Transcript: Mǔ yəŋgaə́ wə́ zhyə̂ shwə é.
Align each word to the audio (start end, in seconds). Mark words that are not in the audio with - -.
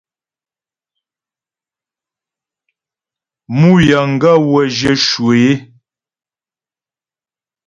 Mǔ 3.57 3.71
yəŋgaə́ 3.87 4.37
wə́ 4.49 4.65
zhyə̂ 4.75 4.93
shwə 5.05 5.33
é. 5.51 5.55